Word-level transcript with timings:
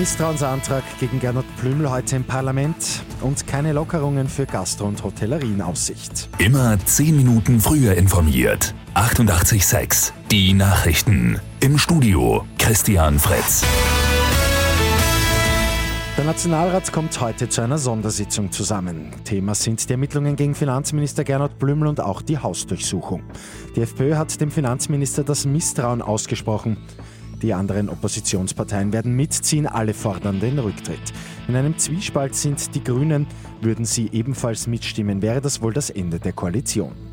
Misstrauensantrag 0.00 0.82
gegen 0.98 1.20
Gernot 1.20 1.44
Blümel 1.60 1.90
heute 1.90 2.16
im 2.16 2.24
Parlament 2.24 3.02
und 3.20 3.46
keine 3.46 3.74
Lockerungen 3.74 4.30
für 4.30 4.46
Gastro- 4.46 4.86
und 4.86 5.04
Hotellerie 5.04 5.52
in 5.52 5.60
Aussicht. 5.60 6.30
Immer 6.38 6.78
10 6.82 7.18
Minuten 7.18 7.60
früher 7.60 7.92
informiert. 7.92 8.74
88.6 8.94 10.12
Die 10.30 10.54
Nachrichten. 10.54 11.38
Im 11.60 11.76
Studio 11.76 12.46
Christian 12.56 13.18
Fritz. 13.18 13.62
Der 16.16 16.24
Nationalrat 16.24 16.92
kommt 16.92 17.20
heute 17.20 17.50
zu 17.50 17.60
einer 17.60 17.76
Sondersitzung 17.76 18.52
zusammen. 18.52 19.10
Thema 19.24 19.54
sind 19.54 19.86
die 19.86 19.92
Ermittlungen 19.92 20.34
gegen 20.34 20.54
Finanzminister 20.54 21.24
Gernot 21.24 21.58
Blümel 21.58 21.88
und 21.88 22.00
auch 22.00 22.22
die 22.22 22.38
Hausdurchsuchung. 22.38 23.22
Die 23.76 23.82
FPÖ 23.82 24.16
hat 24.16 24.40
dem 24.40 24.50
Finanzminister 24.50 25.24
das 25.24 25.44
Misstrauen 25.44 26.00
ausgesprochen. 26.00 26.78
Die 27.42 27.54
anderen 27.54 27.88
Oppositionsparteien 27.88 28.92
werden 28.92 29.16
mitziehen, 29.16 29.66
alle 29.66 29.94
fordern 29.94 30.40
den 30.40 30.58
Rücktritt. 30.58 31.00
In 31.48 31.56
einem 31.56 31.78
Zwiespalt 31.78 32.34
sind 32.34 32.74
die 32.74 32.84
Grünen, 32.84 33.26
würden 33.62 33.84
sie 33.84 34.10
ebenfalls 34.12 34.66
mitstimmen, 34.66 35.22
wäre 35.22 35.40
das 35.40 35.62
wohl 35.62 35.72
das 35.72 35.90
Ende 35.90 36.20
der 36.20 36.32
Koalition. 36.32 37.09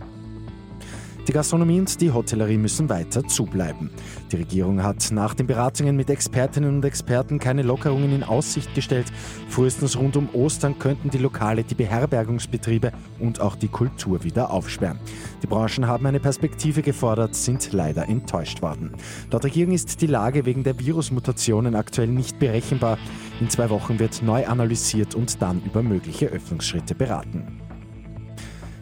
Die 1.27 1.33
Gastronomie 1.33 1.81
und 1.81 1.99
die 1.99 2.11
Hotellerie 2.11 2.57
müssen 2.57 2.87
weiter 2.87 3.21
zubleiben. 3.27 3.89
Die 4.31 4.37
Regierung 4.37 4.81
hat 4.81 5.11
nach 5.11 5.33
den 5.33 5.45
Beratungen 5.45 5.97
mit 5.97 6.09
Expertinnen 6.09 6.77
und 6.77 6.85
Experten 6.85 7.37
keine 7.37 7.63
Lockerungen 7.63 8.13
in 8.13 8.23
Aussicht 8.23 8.73
gestellt. 8.73 9.07
Frühestens 9.49 9.97
rund 9.97 10.15
um 10.15 10.29
Ostern 10.31 10.79
könnten 10.79 11.09
die 11.09 11.17
Lokale, 11.17 11.65
die 11.65 11.75
Beherbergungsbetriebe 11.75 12.93
und 13.19 13.41
auch 13.41 13.57
die 13.57 13.67
Kultur 13.67 14.23
wieder 14.23 14.51
aufsperren. 14.51 14.99
Die 15.43 15.47
Branchen 15.47 15.85
haben 15.85 16.05
eine 16.05 16.21
Perspektive 16.21 16.81
gefordert, 16.81 17.35
sind 17.35 17.73
leider 17.73 18.07
enttäuscht 18.07 18.61
worden. 18.61 18.93
Laut 19.29 19.43
Regierung 19.43 19.73
ist 19.73 20.01
die 20.01 20.07
Lage 20.07 20.45
wegen 20.45 20.63
der 20.63 20.79
Virusmutationen 20.79 21.75
aktuell 21.75 22.07
nicht 22.07 22.39
berechenbar. 22.39 22.97
In 23.41 23.49
zwei 23.49 23.69
Wochen 23.69 23.99
wird 23.99 24.23
neu 24.23 24.47
analysiert 24.47 25.13
und 25.13 25.41
dann 25.41 25.61
über 25.65 25.83
mögliche 25.83 26.27
Öffnungsschritte 26.27 26.95
beraten. 26.95 27.56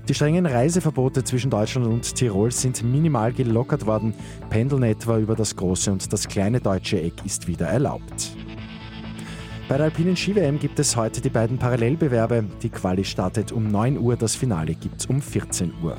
Die 0.07 0.13
strengen 0.13 0.45
Reiseverbote 0.45 1.23
zwischen 1.23 1.49
Deutschland 1.49 1.87
und 1.87 2.13
Tirol 2.13 2.51
sind 2.51 2.83
minimal 2.83 3.33
gelockert 3.33 3.87
worden. 3.87 4.13
Pendeln 4.51 4.83
etwa 4.83 5.17
über 5.17 5.35
das 5.35 5.55
große 5.55 5.91
und 5.91 6.13
das 6.13 6.27
kleine 6.27 6.59
deutsche 6.59 7.01
Eck 7.01 7.25
ist 7.25 7.47
wieder 7.47 7.65
erlaubt. 7.65 8.35
Bei 9.67 9.77
der 9.77 9.85
alpinen 9.85 10.15
Ski-WM 10.15 10.59
gibt 10.59 10.77
es 10.77 10.95
heute 10.95 11.21
die 11.21 11.29
beiden 11.29 11.57
Parallelbewerbe. 11.57 12.45
Die 12.61 12.69
Quali 12.69 13.03
startet 13.03 13.51
um 13.51 13.67
9 13.67 13.97
Uhr, 13.97 14.15
das 14.15 14.35
Finale 14.35 14.75
gibt 14.75 15.01
es 15.01 15.07
um 15.07 15.23
14 15.23 15.73
Uhr. 15.81 15.97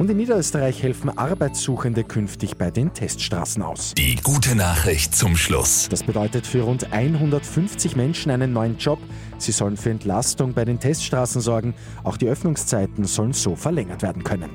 Und 0.00 0.08
in 0.08 0.16
Niederösterreich 0.16 0.82
helfen 0.82 1.10
Arbeitssuchende 1.10 2.04
künftig 2.04 2.56
bei 2.56 2.70
den 2.70 2.94
Teststraßen 2.94 3.62
aus. 3.62 3.92
Die 3.98 4.16
gute 4.16 4.54
Nachricht 4.54 5.14
zum 5.14 5.36
Schluss. 5.36 5.90
Das 5.90 6.04
bedeutet 6.04 6.46
für 6.46 6.62
rund 6.62 6.90
150 6.90 7.96
Menschen 7.96 8.30
einen 8.30 8.54
neuen 8.54 8.78
Job. 8.78 8.98
Sie 9.36 9.52
sollen 9.52 9.76
für 9.76 9.90
Entlastung 9.90 10.54
bei 10.54 10.64
den 10.64 10.80
Teststraßen 10.80 11.42
sorgen. 11.42 11.74
Auch 12.02 12.16
die 12.16 12.28
Öffnungszeiten 12.28 13.04
sollen 13.04 13.34
so 13.34 13.56
verlängert 13.56 14.00
werden 14.00 14.24
können. 14.24 14.48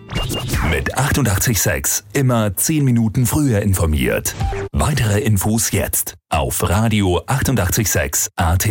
Mit 0.71 0.97
886 0.97 2.05
immer 2.13 2.57
10 2.57 2.83
Minuten 2.83 3.27
früher 3.27 3.61
informiert. 3.61 4.33
Weitere 4.71 5.19
Infos 5.19 5.69
jetzt 5.69 6.15
auf 6.29 6.67
Radio 6.67 7.21
886 7.27 8.29
AT. 8.35 8.67